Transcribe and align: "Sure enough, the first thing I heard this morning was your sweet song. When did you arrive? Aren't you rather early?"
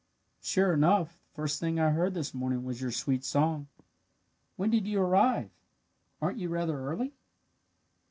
"Sure 0.41 0.73
enough, 0.73 1.11
the 1.19 1.35
first 1.35 1.59
thing 1.59 1.79
I 1.79 1.91
heard 1.91 2.15
this 2.15 2.33
morning 2.33 2.63
was 2.63 2.81
your 2.81 2.89
sweet 2.89 3.23
song. 3.23 3.67
When 4.55 4.71
did 4.71 4.87
you 4.87 4.99
arrive? 4.99 5.51
Aren't 6.19 6.39
you 6.39 6.49
rather 6.49 6.79
early?" 6.79 7.13